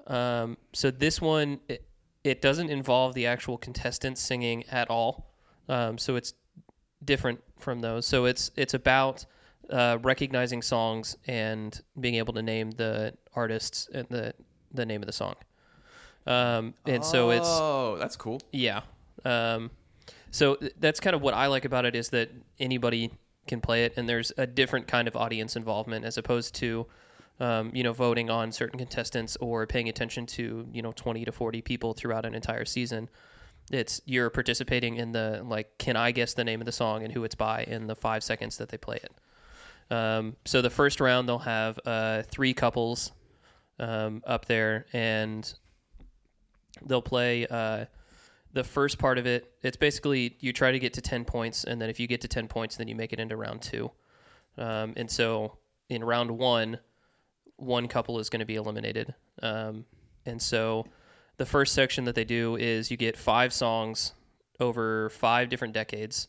[0.06, 1.84] Um, so this one, it,
[2.24, 5.30] it doesn't involve the actual contestants singing at all.
[5.68, 6.34] Um, so it's
[7.04, 8.06] different from those.
[8.06, 9.24] So it's it's about
[9.70, 14.34] uh, recognizing songs and being able to name the artists and the
[14.72, 15.34] the name of the song.
[16.26, 18.40] Um, and so it's Oh, that's cool.
[18.52, 18.80] yeah.
[19.24, 19.70] Um,
[20.30, 23.10] so th- that's kind of what I like about it is that anybody
[23.46, 26.87] can play it, and there's a different kind of audience involvement as opposed to,
[27.40, 31.32] um, you know, voting on certain contestants or paying attention to you know 20 to
[31.32, 33.08] 40 people throughout an entire season.
[33.70, 37.12] It's you're participating in the like, can I guess the name of the song and
[37.12, 39.12] who it's by in the five seconds that they play it.
[39.90, 43.12] Um, so the first round they'll have uh, three couples
[43.78, 45.52] um, up there, and
[46.86, 47.86] they'll play uh,
[48.52, 49.52] the first part of it.
[49.62, 52.28] It's basically you try to get to ten points, and then if you get to
[52.28, 53.90] ten points, then you make it into round two.
[54.56, 56.78] Um, and so in round one,
[57.56, 59.14] one couple is going to be eliminated.
[59.42, 59.84] Um,
[60.26, 60.86] and so
[61.36, 64.12] the first section that they do is you get five songs
[64.60, 66.28] over five different decades,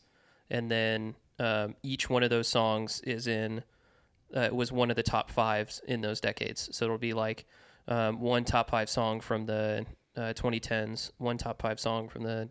[0.50, 3.62] and then um, each one of those songs is in
[4.34, 6.68] uh, was one of the top fives in those decades.
[6.72, 7.46] So it'll be like
[7.88, 9.86] um, one top five song from the
[10.16, 12.48] uh, 2010s, one top five song from the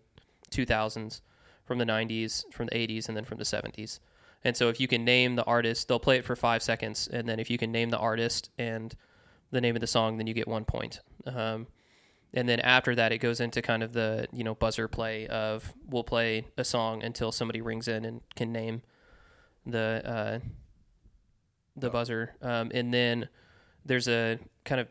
[0.51, 1.21] 2000s,
[1.65, 3.99] from the 90s, from the 80s, and then from the 70s.
[4.45, 7.27] And so if you can name the artist, they'll play it for five seconds, and
[7.27, 8.95] then if you can name the artist and
[9.51, 10.99] the name of the song, then you get one point.
[11.25, 11.65] Um,
[12.31, 15.73] and then after that, it goes into kind of the you know buzzer play of
[15.89, 18.83] we'll play a song until somebody rings in and can name
[19.65, 20.39] the uh,
[21.75, 23.27] the buzzer, um, and then
[23.83, 24.87] there's a kind of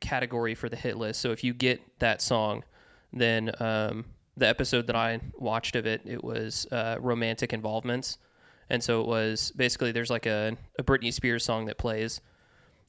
[0.00, 1.20] category for the hit list.
[1.20, 2.64] So if you get that song,
[3.12, 4.04] then um,
[4.36, 8.18] the episode that I watched of it, it was uh, romantic involvements,
[8.72, 12.20] and so it was basically there's like a, a Britney Spears song that plays,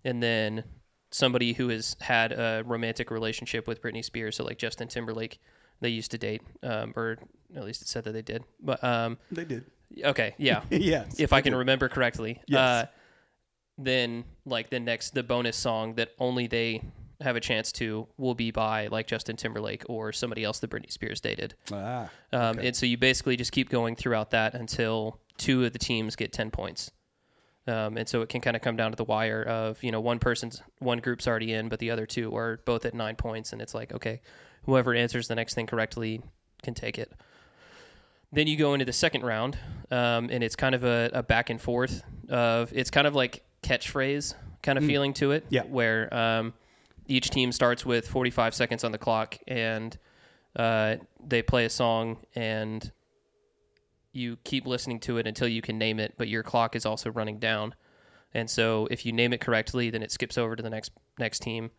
[0.06, 0.64] and then
[1.12, 5.40] somebody who has had a romantic relationship with Britney Spears, so like Justin Timberlake,
[5.82, 7.18] they used to date, um, or
[7.56, 8.44] at least it said that they did.
[8.62, 9.66] But um, They did.
[10.04, 11.20] okay, yeah, yes.
[11.20, 12.42] if I can remember correctly.
[12.48, 12.60] Yes.
[12.60, 12.86] Uh,
[13.78, 16.82] then like the next the bonus song that only they
[17.22, 20.92] have a chance to will be by like Justin Timberlake or somebody else that Britney
[20.92, 21.56] Spears dated.
[21.72, 22.10] Ah.
[22.32, 26.16] Um, And so you basically just keep going throughout that until two of the teams
[26.16, 26.92] get ten points.
[27.66, 30.02] Um, and so it can kind of come down to the wire of you know
[30.02, 33.54] one person's one group's already in, but the other two are both at nine points,
[33.54, 34.22] and it's like okay,
[34.66, 36.22] whoever answers the next thing correctly
[36.62, 37.12] can take it.
[38.32, 39.58] Then you go into the second round,
[39.92, 43.44] um, and it's kind of a, a back and forth of it's kind of like
[43.62, 45.64] catchphrase kind of feeling to it, Yeah.
[45.64, 46.54] where um,
[47.06, 49.96] each team starts with 45 seconds on the clock, and
[50.56, 52.92] uh, they play a song, and
[54.14, 57.12] you keep listening to it until you can name it, but your clock is also
[57.12, 57.76] running down.
[58.34, 61.40] And so if you name it correctly, then it skips over to the next next
[61.42, 61.70] team,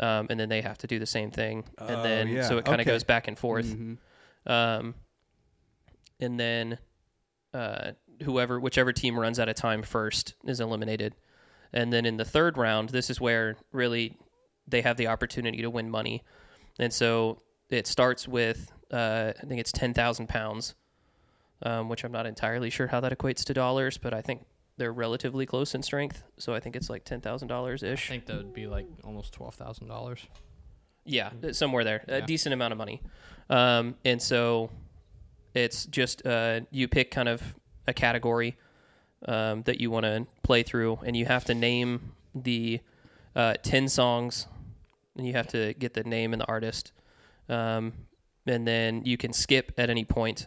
[0.00, 2.48] um, and then they have to do the same thing, and Oh, then yeah.
[2.48, 2.92] so it kind of Okay.
[2.94, 3.66] goes back and forth.
[3.66, 3.98] Mhm.
[4.46, 4.94] Um,
[6.20, 6.78] and then
[7.54, 7.92] uh,
[8.22, 11.14] whoever, whichever team runs out of time first is eliminated.
[11.72, 14.16] And then in the third round, this is where really
[14.66, 16.22] they have the opportunity to win money.
[16.78, 20.74] And so it starts with, uh, I think it's 10,000 pounds,
[21.62, 24.44] um, which I'm not entirely sure how that equates to dollars, but I think
[24.76, 26.22] they're relatively close in strength.
[26.38, 28.08] So I think it's like ten thousand dollars ish.
[28.08, 30.26] I think that would be like almost twelve thousand dollars.
[31.04, 33.02] Yeah, somewhere there, a decent amount of money.
[33.50, 34.70] Um, and so
[35.52, 37.42] it's just uh, you pick kind of
[37.88, 38.56] a category
[39.26, 42.80] um, that you want to play through, and you have to name the
[43.34, 44.46] uh, ten songs,
[45.16, 46.92] and you have to get the name and the artist,
[47.48, 47.92] um,
[48.46, 50.46] and then you can skip at any point,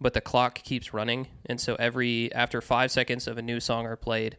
[0.00, 3.86] but the clock keeps running, and so every after five seconds of a new song
[3.86, 4.36] are played,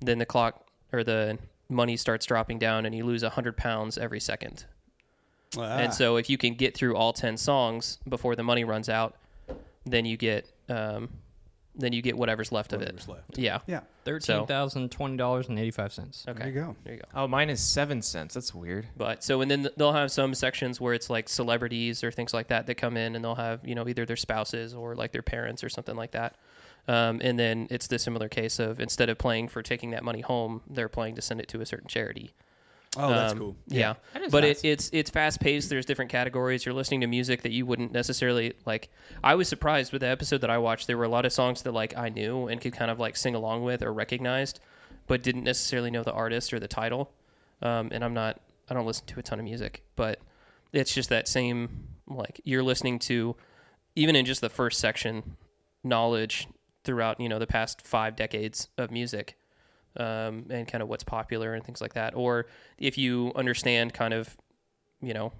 [0.00, 4.20] then the clock or the money starts dropping down, and you lose hundred pounds every
[4.20, 4.64] second.
[5.56, 5.78] Ah.
[5.78, 9.16] And so if you can get through all 10 songs before the money runs out,
[9.84, 11.08] then you get um,
[11.76, 13.12] then you get whatever's left Whatever's of it.
[13.12, 13.38] left.
[13.38, 13.58] Yeah.
[13.66, 16.24] yeah, Thirteen thousand twenty dollars and eighty five cents.
[16.28, 16.38] Okay.
[16.38, 16.76] there you go.
[16.84, 17.06] There you go.
[17.14, 18.34] Oh, mine is seven cents.
[18.34, 18.86] That's weird.
[18.96, 22.48] But so and then they'll have some sections where it's like celebrities or things like
[22.48, 25.22] that that come in and they'll have, you know, either their spouses or like their
[25.22, 26.36] parents or something like that.
[26.88, 30.20] Um, and then it's the similar case of instead of playing for taking that money
[30.20, 32.32] home, they're playing to send it to a certain charity.
[32.96, 33.56] Oh, that's Um, cool.
[33.68, 34.60] Yeah, That is but nice.
[34.64, 35.68] it, it's it's fast paced.
[35.68, 36.64] There's different categories.
[36.64, 38.88] You're listening to music that you wouldn't necessarily like.
[39.22, 40.86] I was surprised with the episode that I watched.
[40.86, 43.16] There were a lot of songs that like I knew and could kind of like
[43.16, 44.60] sing along with or recognized,
[45.06, 47.12] but didn't necessarily know the artist or the title.
[47.62, 48.40] Um, and I'm not.
[48.68, 50.20] I don't listen to a ton of music, but
[50.72, 53.36] it's just that same like you're listening to,
[53.94, 55.36] even in just the first section,
[55.84, 56.48] knowledge
[56.84, 59.36] throughout you know the past five decades of music
[59.98, 62.14] um, and kind of what's popular and things like that.
[62.14, 62.46] Or
[62.78, 64.36] if you understand kind of,
[65.00, 65.32] you know,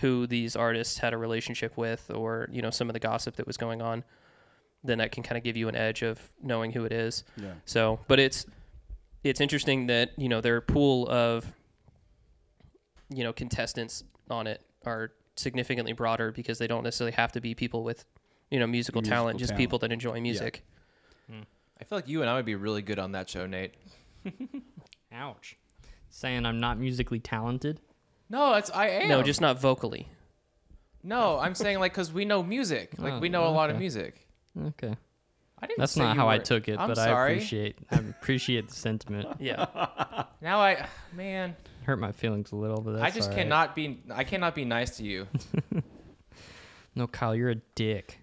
[0.00, 3.46] who these artists had a relationship with or, you know, some of the gossip that
[3.46, 4.04] was going on,
[4.84, 7.24] then that can kind of give you an edge of knowing who it is.
[7.36, 7.52] Yeah.
[7.64, 8.46] So, but it's,
[9.24, 11.50] it's interesting that, you know, their pool of,
[13.08, 17.54] you know, contestants on it are significantly broader because they don't necessarily have to be
[17.54, 18.04] people with,
[18.50, 19.60] you know, musical, Musical talent, just talent.
[19.60, 20.64] people that enjoy music.
[21.80, 23.74] I feel like you and I would be really good on that show, Nate.
[25.12, 25.56] Ouch.
[26.10, 27.80] Saying I'm not musically talented.
[28.30, 29.08] No, it's I am.
[29.08, 30.08] No, just not vocally.
[31.02, 31.38] no.
[31.38, 32.92] I'm saying like because we know music.
[32.98, 33.80] Like Oh, we know a lot of okay.
[33.80, 34.26] music.
[34.66, 34.94] Okay.
[35.60, 35.78] I didn't.
[35.80, 38.68] That's say not you how I were- took it, I'm but I appreciate I appreciate
[38.68, 39.28] the sentiment.
[39.40, 39.66] Yeah.
[40.40, 43.42] Now I, man, Hurt my feelings a little, but that's I just all right.
[43.42, 44.00] cannot be.
[44.10, 45.26] I cannot be nice to you.
[46.94, 48.18] No, Kyle, you're a dick.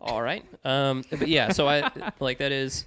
[0.00, 0.44] All right.
[0.64, 2.86] Um, but yeah, so I like that is.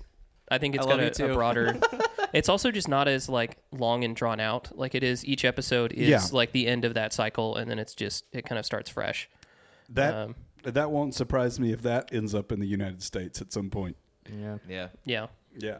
[0.51, 1.79] I think it's I got love a, a broader.
[2.33, 4.69] it's also just not as like long and drawn out.
[4.77, 5.25] Like it is.
[5.25, 6.21] Each episode is Yeah.
[6.31, 9.29] like the end of that cycle, and then it's just it kind of starts fresh.
[9.89, 13.51] That Um, that won't surprise me if that ends up in the United States at
[13.51, 13.95] some point.
[14.31, 14.57] Yeah.
[14.69, 14.87] Yeah.
[15.05, 15.27] Yeah.
[15.57, 15.79] Yeah,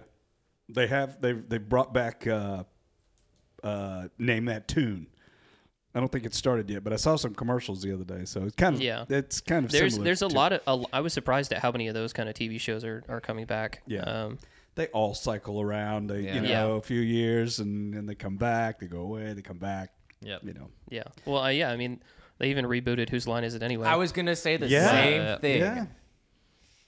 [0.68, 2.64] they have they they brought back uh,
[3.64, 5.08] uh, name that tune.
[5.94, 8.44] I don't think it started yet, but I saw some commercials the other day, so
[8.44, 9.06] it's kind of Yeah.
[9.10, 10.62] It's kind of There's similar there's a lot of.
[10.68, 13.20] A, I was surprised at how many of those kind of TV shows are, are
[13.22, 13.82] coming back.
[13.88, 14.02] Yeah.
[14.04, 14.40] Um,
[14.82, 16.08] They all cycle around.
[16.08, 16.36] They Yeah.
[16.36, 16.78] you know Yeah.
[16.78, 18.80] a few years and then they come back.
[18.80, 19.34] They go away.
[19.34, 19.92] They come back.
[20.22, 20.42] Yep.
[20.44, 20.70] You know.
[20.90, 21.04] yeah.
[21.26, 21.70] Well, uh, yeah.
[21.72, 22.02] I mean,
[22.40, 23.88] they even rebooted Whose Line Is It Anyway?
[23.88, 24.90] I was gonna say the Yeah.
[24.90, 25.60] same Uh, thing.
[25.62, 25.86] Yeah.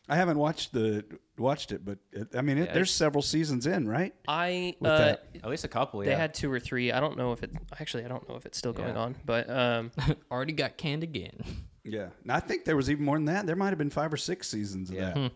[0.10, 1.06] I haven't watched the
[1.38, 4.14] watched it, but it, I mean, it, Yeah, there's it's- several seasons in, right?
[4.28, 5.16] I uh.
[5.44, 6.00] At least a couple.
[6.02, 6.92] they had two or three.
[6.92, 8.06] I don't know if it actually.
[8.06, 9.02] I don't know if it's still going Yeah.
[9.02, 9.92] on, but um,
[10.32, 11.44] Already got canned again.
[11.84, 12.10] Yeah.
[12.24, 13.46] And I think there was even more than that.
[13.46, 15.12] There might have been five or six seasons of Yeah.
[15.14, 15.32] that.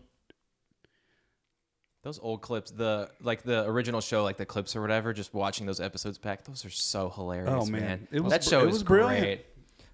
[2.08, 5.12] Those old clips, the like the original show, like the clips or whatever.
[5.12, 7.50] Just watching those episodes back, those are so hilarious.
[7.54, 7.80] Oh, man.
[7.82, 9.22] man, It was that show it is was brilliant.
[9.22, 9.46] great.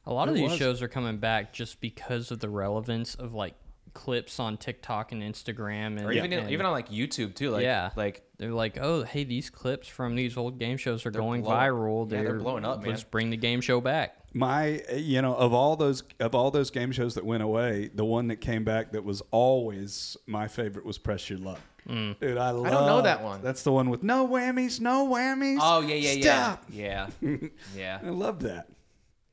[0.07, 0.59] A lot of these was.
[0.59, 3.55] shows are coming back just because of the relevance of like
[3.95, 7.51] clips on TikTok and Instagram and Or even and even on like YouTube too.
[7.51, 7.91] Like Yeah.
[7.97, 11.53] like they're like, oh, hey, these clips from these old game shows are going blow-
[11.53, 12.13] viral.
[12.13, 12.91] yeah, they're blowing up, man.
[12.91, 14.19] Let's bring the game show back.
[14.33, 18.05] My, you know, of all those of all those game shows that went away, the
[18.05, 21.59] one that came back that was always my favorite was Press Your Luck.
[21.89, 22.19] Mm.
[22.19, 22.67] Dude, I love.
[22.67, 23.43] I don't know that one.
[23.43, 25.59] That's the one with no whammies, no whammies.
[25.61, 26.65] oh yeah yeah Stop.
[26.71, 27.37] yeah yeah
[27.77, 28.69] yeah I love that.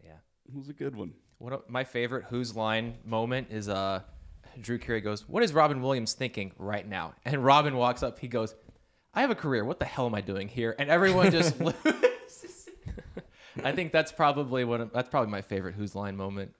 [0.04, 0.12] yeah.
[0.50, 1.14] It was a good one.
[1.38, 4.02] What of my favorite Whose Line moment is uh,
[4.60, 8.20] Drew Carey goes, "What is Robin Williams thinking right now?" And Robin walks up.
[8.20, 8.54] He goes,
[9.14, 9.64] "I have a career.
[9.64, 12.70] What the hell am I doing here?" And everyone just loses.
[13.64, 14.82] I think that's probably one.
[14.82, 16.54] Of, that's probably my favorite Whose Line moment.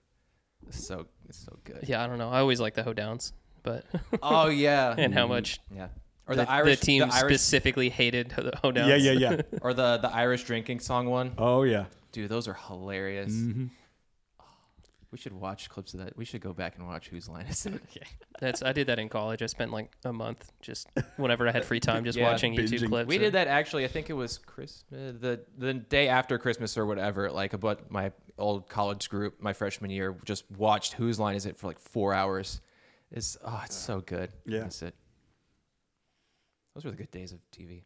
[0.68, 1.84] It's so it's so good.
[1.88, 2.30] yeah, I don't know.
[2.30, 3.86] I always like the hoedowns, but
[4.24, 4.94] Oh yeah.
[4.98, 5.88] and how much yeah.
[6.28, 8.88] Or the, the, Irish the team the Irish, specifically hated the hoedowns.
[8.88, 9.42] Yeah, yeah, yeah.
[9.62, 11.34] or the the Irish drinking song one.
[11.38, 11.86] oh yeah.
[12.12, 13.32] Dude, those are hilarious.
[13.34, 13.68] Mm-hmm.
[15.12, 16.16] We should watch clips of that.
[16.16, 17.74] We should go back and watch Whose Line Is It.
[17.74, 18.06] okay.
[18.40, 19.42] That's I did that in college.
[19.42, 22.88] I spent like a month just whenever I had free time, just Yeah, watching YouTube
[22.88, 23.10] clips.
[23.10, 23.84] We or- did that actually.
[23.84, 27.30] I think it was Christmas, the the day after Christmas or whatever.
[27.30, 31.58] Like, but my old college group, my freshman year, just watched Whose Line Is It
[31.58, 32.62] for like four hours.
[33.12, 34.32] It's oh, it's so good.
[34.46, 34.62] Yeah.
[34.62, 34.96] I miss it.
[36.74, 37.84] Those were the good days of TV.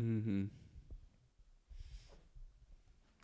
[0.00, 0.44] Mm-hmm.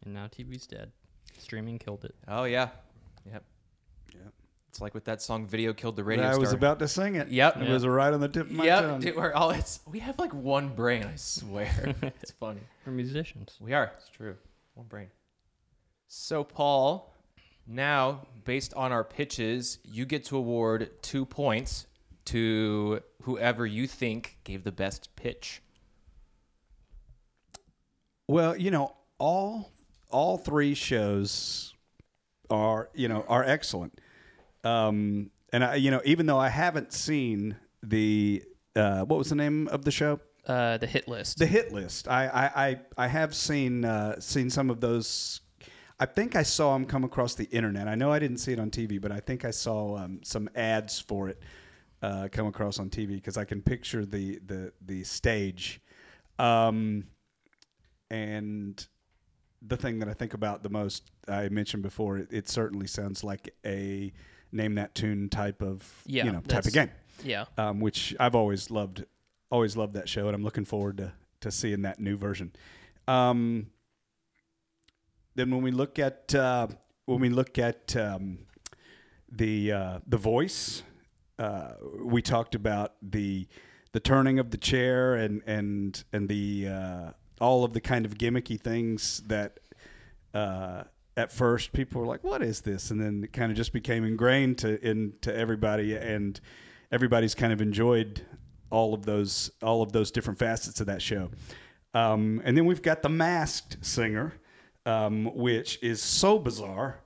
[0.05, 0.91] And now TV's dead.
[1.39, 2.15] Streaming killed it.
[2.29, 2.69] Oh yeah,
[3.25, 3.45] yep.
[4.13, 4.33] Yep.
[4.69, 7.15] It's like with that song "Video Killed the Radio I Star." was about to sing
[7.15, 7.29] it.
[7.29, 7.59] Yep.
[7.59, 8.83] It was right on the tip of my yep.
[8.83, 9.01] tongue.
[9.01, 11.05] Dude, we're all it's we have like one brain.
[11.05, 12.61] I swear, it's funny.
[12.85, 13.57] We're musicians.
[13.61, 13.93] We are.
[13.97, 14.37] It's true.
[14.75, 15.09] One brain.
[16.09, 17.14] So Paul,
[17.67, 21.87] now based on our pitches, you get to award two points
[22.27, 25.63] to whoever you think gave the best pitch.
[28.27, 29.73] Well, you know, all
[30.11, 31.75] all three shows
[32.51, 34.01] are you know are excellent.
[34.63, 38.43] Um, and I, you know, even though I haven't seen the
[38.75, 40.21] uh, what was the name of the show?
[40.47, 41.39] Uh, the hit list.
[41.39, 42.09] The hit list.
[42.09, 45.41] I I I, I have seen uh, seen some of those.
[46.01, 47.87] I think I saw him come across the internet.
[47.89, 50.51] I know I didn't see it on TV, but I think I saw um, some
[50.55, 51.41] ads for it
[52.03, 55.81] uh, come across on TV because I can picture the the the stage.
[56.39, 57.05] Um,
[58.11, 58.85] and
[59.63, 63.25] the thing that I think about the most, I mentioned before, it, it certainly sounds
[63.25, 64.13] like a
[64.53, 66.91] name that tune type of Yeah, you know type of game
[67.23, 67.45] yeah.
[67.59, 69.05] um, which I've always loved.
[69.51, 72.53] Always loved that show, and I'm looking forward to to seeing that new version.
[73.07, 73.67] Um,
[75.35, 76.69] then when we look at uh,
[77.07, 78.39] when we look at um,
[79.31, 80.83] the uh, the voice,
[81.39, 83.47] uh, we talked about the
[83.93, 88.15] the turning of the chair and and and the uh, all of the kind of
[88.19, 89.61] gimmicky things that
[90.35, 90.85] uh,
[91.17, 94.05] at first people were like, "What is this?" and then it kind of just became
[94.05, 96.41] ingrained to into everybody, and
[96.91, 98.23] everybody's kind of enjoyed
[98.71, 101.31] all of those all of those different facets of that show.
[101.95, 104.35] Um, and then we've got the masked singer,
[104.87, 107.01] um, which is so bizarre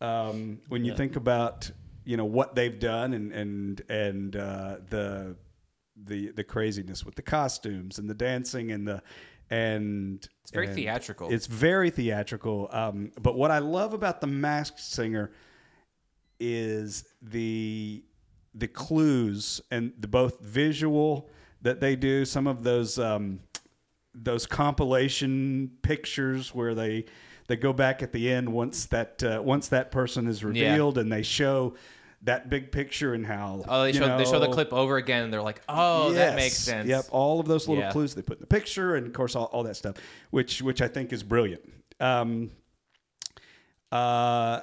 [0.00, 1.70] um, when you think about
[2.04, 5.36] you know what they've done and and and uh, the
[6.04, 9.02] the the craziness with the costumes and the dancing and the
[9.50, 11.32] and It's very and theatrical.
[11.32, 12.68] It's very theatrical.
[12.72, 15.32] Um, but what I love about the masked singer
[16.40, 18.04] is the
[18.54, 21.28] the clues and the both visual
[21.62, 22.24] that they do.
[22.24, 23.40] Some of those um,
[24.14, 27.04] those compilation pictures where they
[27.48, 31.12] they go back at the end once that uh, once that person is revealed and
[31.12, 31.74] they show
[32.22, 35.32] that big picture and how Oh, they show they show the clip over again, and
[35.32, 37.92] they're like, "Oh, that makes sense." Yep, all of those little Yeah.
[37.92, 39.96] clues they put in the picture, and of course all, all that stuff,
[40.30, 41.60] which which I think is brilliant.
[42.00, 42.50] Um,
[43.92, 44.60] uh,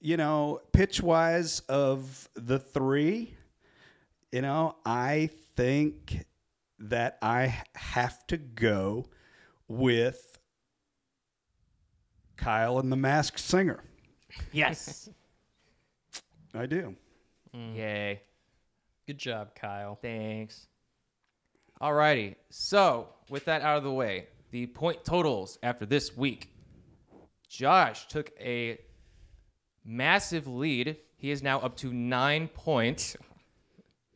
[0.00, 3.34] you know, pitch wise of the three,
[4.32, 6.24] you know, I think
[6.80, 9.06] that I have to go
[9.68, 10.38] with
[12.36, 13.84] Kyle and the Masked Singer.
[14.52, 15.08] Yes.
[16.54, 16.96] I do.
[17.54, 17.76] Mm.
[17.76, 18.22] Yay.
[19.06, 19.96] Good job, Kyle.
[20.00, 20.66] Thanks.
[21.80, 22.36] Alrighty.
[22.50, 26.48] So, with that out of the way, the point totals after this week.
[27.48, 28.78] Josh took a
[29.84, 30.96] massive lead.
[31.16, 33.16] He is now up to nine points.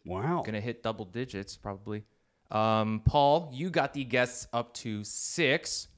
[0.04, 0.42] Wow.
[0.44, 2.04] Gonna hit double digits probably.
[2.54, 5.88] Um, Paul, you got the guests up to six.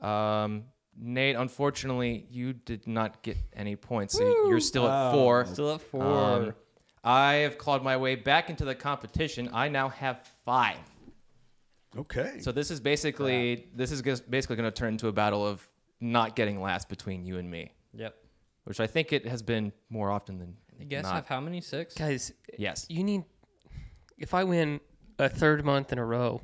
[0.00, 0.64] Um,
[0.98, 5.44] Nate, unfortunately, you did not get any points, so you're still at four.
[5.46, 6.02] Still at four.
[6.02, 6.54] Um,
[7.04, 9.50] I have clawed my way back into the competition.
[9.52, 10.78] I now have five.
[11.96, 12.38] Okay.
[12.40, 15.66] So this is basically this is gus- basically going to turn into a battle of
[16.00, 18.16] not getting last between you and me, yep.
[18.64, 21.14] which I think it has been more often than You guys not.
[21.14, 21.60] have how many?
[21.60, 21.94] Six?
[21.94, 22.86] Guys, yes.
[22.88, 23.24] you need.
[24.18, 24.80] If I win
[25.18, 26.42] a third month in a row,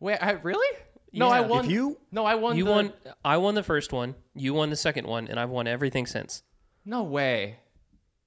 [0.00, 0.78] Wait, I really?
[1.12, 1.64] No, I won.
[1.64, 2.56] If you- No, I won.
[2.56, 2.92] you the- won.
[3.24, 4.14] I won the first one.
[4.34, 6.42] You won the second one, and I've won everything since.
[6.84, 7.56] No way.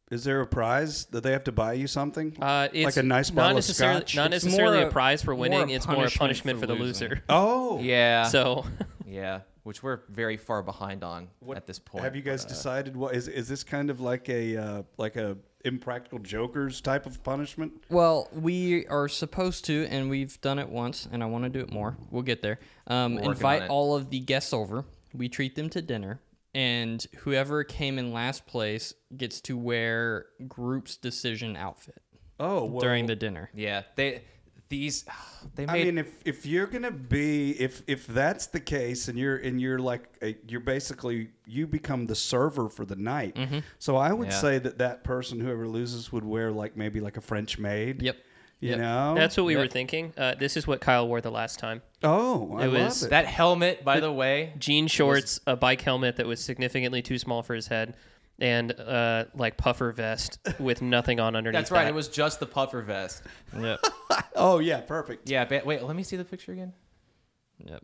[0.10, 2.36] Is there a prize that they have to buy you something?
[2.42, 4.16] Uh, it's like a nice not bottle of necessarily scotch?
[4.18, 5.72] not It's necessarily more a a- prize for more winning.
[5.72, 7.24] a it's more a punishment punishment for for, the loser.
[7.30, 8.24] oh, Yeah.
[8.24, 8.66] So
[9.06, 12.04] yeah, which we're very far behind on at this point.
[12.04, 14.84] Have you guys but, uh, decided what is is this kind of like a uh,
[14.98, 17.84] like a impractical jokers type of punishment?
[17.90, 21.60] Well, we are supposed to, and we've done it once, and I want to do
[21.60, 21.98] it more.
[22.10, 22.60] We'll get there.
[22.88, 24.86] Um, invite all of the guests over.
[25.14, 26.22] We treat them to dinner,
[26.56, 32.02] and whoever came in last place gets to wear group's decision outfit
[32.40, 33.50] Oh, well, during the dinner.
[33.54, 34.24] Yeah, they
[34.72, 35.06] these
[35.56, 39.38] they I mean, if if you're gonna be if if that's the case, and you're
[39.38, 43.38] and you're like a, you're basically you become the server for the night.
[43.78, 44.42] So I would Yeah.
[44.42, 48.02] say that that person whoever loses would wear like maybe like a French maid.
[48.02, 48.18] Yep.
[48.60, 48.80] You Yep.
[48.80, 49.16] know.
[49.16, 49.62] that's what we Yep.
[49.62, 50.14] were thinking.
[50.18, 53.10] Uh, this is what Kyle wore the last time: oh, I It love was it.
[53.10, 53.84] that helmet.
[53.84, 57.68] By the way, jean shorts, a bike helmet that was significantly too small for his
[57.68, 57.96] head,
[58.40, 61.60] and uh, like puffer vest with nothing on underneath.
[61.60, 61.84] that's right.
[61.84, 61.90] that.
[61.90, 63.24] It was just the puffer vest.
[63.58, 63.80] Yep.
[64.36, 65.30] Oh yeah, perfect.
[65.30, 65.46] Yeah.
[65.46, 66.74] Ba- wait, let me see the picture again.
[67.66, 67.84] Yep.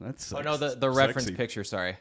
[0.00, 1.36] That's Oh no, the sex- the reference sexy.
[1.36, 1.64] picture.
[1.64, 1.96] Sorry.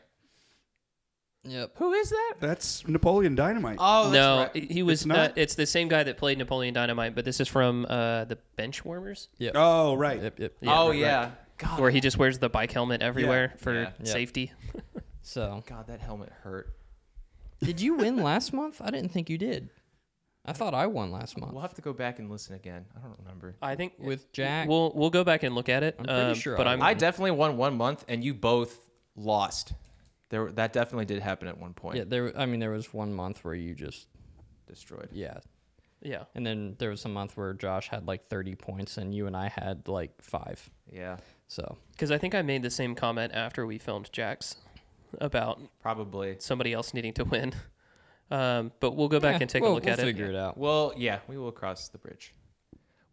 [1.44, 1.72] Yep.
[1.78, 2.34] Who is that?
[2.40, 3.78] That's Napoleon Dynamite.
[3.80, 4.72] Oh, that's no, right.
[4.72, 4.94] he was.
[4.94, 5.30] It's It's, not?
[5.32, 8.38] uh, it's the same guy that played Napoleon Dynamite, but this is from uh, the
[8.60, 9.54] Benchwarmers, Yep.
[9.56, 10.22] oh right.
[10.22, 10.40] Yep.
[10.40, 10.54] Yep.
[10.62, 11.32] Yeah, oh right, yeah.
[11.58, 11.80] God.
[11.80, 13.90] where he just wears the bike helmet everywhere for Yeah.
[14.04, 14.52] Safety.
[15.24, 16.74] So, God, that helmet hurt.
[17.62, 18.82] Did you win last month?
[18.84, 19.70] I didn't think you did.
[20.44, 22.86] I thought I won last month We'll have to go back and listen again.
[22.98, 23.56] I don't remember.
[23.62, 24.68] I think with Jack.
[24.68, 25.96] we'll we'll go back and look at it.
[26.00, 26.88] I'm pretty um, sure but I I'm won.
[26.88, 28.80] I definitely won one month, and you both
[29.16, 29.74] lost.
[30.30, 31.98] There, that definitely did happen at one point.
[31.98, 32.38] yeah, there.
[32.38, 34.08] I mean, there was one month where you just
[34.66, 35.10] Destroyed.
[35.12, 35.40] yeah,
[36.02, 36.24] yeah.
[36.34, 39.36] and then there was a month where Josh had like 30 points and you and
[39.36, 40.70] I had like five.
[40.92, 44.56] Yeah, So Because I think I made the same comment after we filmed Jax
[45.20, 46.36] about probably.
[46.40, 47.54] somebody else needing to win.
[48.30, 50.04] Um, but we'll go back Yeah, and take we'll- a look we'll at it.
[50.04, 50.58] Figure it out.
[50.58, 52.34] Well, yeah, we will cross the bridge.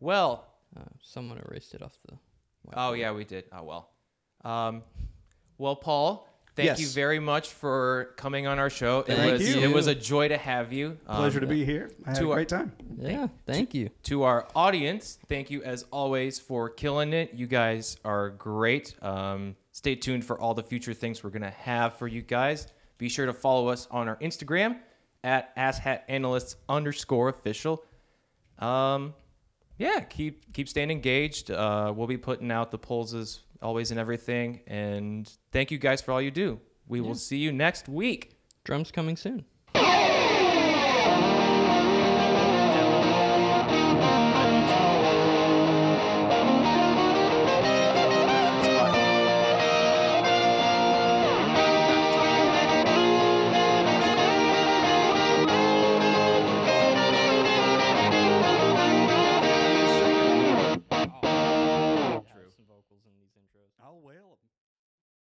[0.01, 0.47] Well,
[0.77, 2.17] Uh, someone erased it off the.
[2.75, 3.45] oh yeah, we did.
[3.53, 3.91] Oh well.
[4.45, 4.83] Um,
[5.57, 6.81] well, Paul, thank Yes.
[6.81, 9.01] you very much for coming on our show.
[9.09, 9.61] It was you.
[9.63, 10.99] it was a joy to have you.
[11.07, 11.91] Um, Pleasure to be here.
[12.05, 12.73] I had a to our- great time.
[12.99, 13.29] Yeah.
[13.47, 13.91] Thank you.
[14.05, 17.33] to our audience, thank you as always for killing it.
[17.35, 18.95] You guys are great.
[19.03, 22.67] Um, stay tuned for all the future things we're gonna have for you guys.
[22.99, 24.81] Be sure to follow us on our Instagram
[25.23, 27.85] at asshatanalysts underscore official.
[28.59, 29.15] Um,
[29.79, 31.53] yeah, keep keep staying engaged.
[31.53, 34.63] Uh, we'll be putting out the polls as always and everything.
[34.67, 36.61] And thank you guys for all you do.
[36.89, 38.37] We will see you next week.
[38.65, 39.45] Drums coming soon.